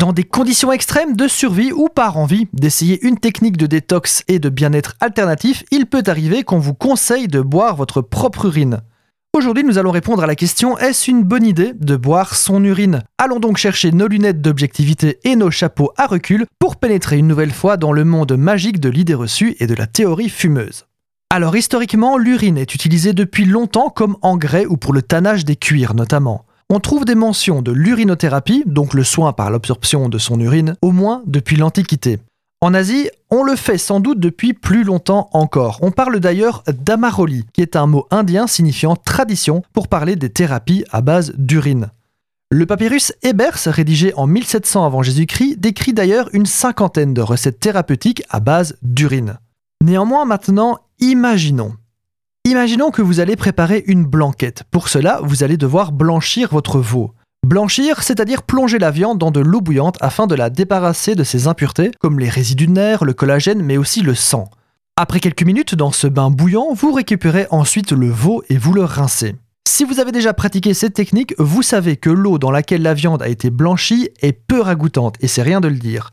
[0.00, 4.38] Dans des conditions extrêmes de survie ou par envie d'essayer une technique de détox et
[4.38, 8.80] de bien-être alternatif, il peut arriver qu'on vous conseille de boire votre propre urine.
[9.36, 13.02] Aujourd'hui, nous allons répondre à la question est-ce une bonne idée de boire son urine?
[13.18, 17.52] Allons donc chercher nos lunettes d'objectivité et nos chapeaux à recul pour pénétrer une nouvelle
[17.52, 20.86] fois dans le monde magique de l'idée reçue et de la théorie fumeuse.
[21.28, 25.94] Alors historiquement, l'urine est utilisée depuis longtemps comme engrais ou pour le tannage des cuirs
[25.94, 26.46] notamment.
[26.72, 30.92] On trouve des mentions de l'urinothérapie, donc le soin par l'absorption de son urine, au
[30.92, 32.20] moins depuis l'Antiquité.
[32.60, 35.80] En Asie, on le fait sans doute depuis plus longtemps encore.
[35.82, 40.84] On parle d'ailleurs d'amaroli, qui est un mot indien signifiant tradition pour parler des thérapies
[40.92, 41.90] à base d'urine.
[42.52, 48.22] Le papyrus Ebers, rédigé en 1700 avant Jésus-Christ, décrit d'ailleurs une cinquantaine de recettes thérapeutiques
[48.30, 49.38] à base d'urine.
[49.82, 51.74] Néanmoins, maintenant, imaginons.
[52.50, 54.64] Imaginons que vous allez préparer une blanquette.
[54.72, 57.12] Pour cela, vous allez devoir blanchir votre veau.
[57.46, 61.46] Blanchir, c'est-à-dire plonger la viande dans de l'eau bouillante afin de la débarrasser de ses
[61.46, 64.50] impuretés, comme les résidus de nerfs, le collagène, mais aussi le sang.
[64.96, 68.82] Après quelques minutes dans ce bain bouillant, vous récupérez ensuite le veau et vous le
[68.82, 69.36] rincez.
[69.68, 73.22] Si vous avez déjà pratiqué cette technique, vous savez que l'eau dans laquelle la viande
[73.22, 76.10] a été blanchie est peu ragoûtante, et c'est rien de le dire.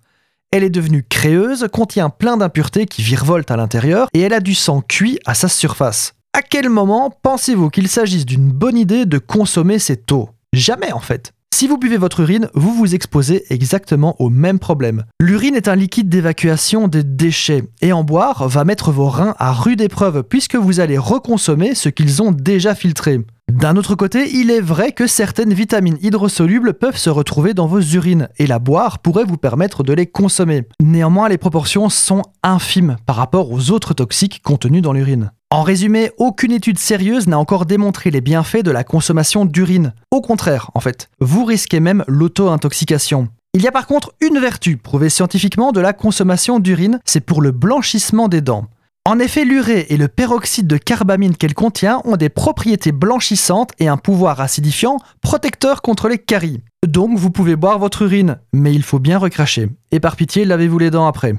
[0.52, 4.54] Elle est devenue créeuse, contient plein d'impuretés qui virevoltent à l'intérieur, et elle a du
[4.54, 6.14] sang cuit à sa surface.
[6.38, 11.00] À quel moment pensez-vous qu'il s'agisse d'une bonne idée de consommer cette eau Jamais en
[11.00, 11.34] fait.
[11.52, 15.06] Si vous buvez votre urine, vous vous exposez exactement au même problème.
[15.20, 19.52] L'urine est un liquide d'évacuation des déchets et en boire va mettre vos reins à
[19.52, 23.20] rude épreuve puisque vous allez reconsommer ce qu'ils ont déjà filtré.
[23.52, 27.82] D'un autre côté, il est vrai que certaines vitamines hydrosolubles peuvent se retrouver dans vos
[27.82, 30.68] urines et la boire pourrait vous permettre de les consommer.
[30.84, 35.32] Néanmoins, les proportions sont infimes par rapport aux autres toxiques contenus dans l'urine.
[35.50, 39.94] En résumé, aucune étude sérieuse n'a encore démontré les bienfaits de la consommation d'urine.
[40.12, 43.30] Au contraire, en fait, vous risquez même l'auto-intoxication.
[43.54, 47.42] Il y a par contre une vertu prouvée scientifiquement de la consommation d'urine, c'est pour
[47.42, 48.68] le blanchissement des dents.
[49.06, 53.88] En effet, l'urée et le peroxyde de carbamine qu'elle contient ont des propriétés blanchissantes et
[53.88, 56.60] un pouvoir acidifiant protecteur contre les caries.
[56.86, 59.70] Donc vous pouvez boire votre urine, mais il faut bien recracher.
[59.92, 61.36] Et par pitié, lavez-vous les dents après.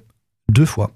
[0.48, 0.92] Deux fois.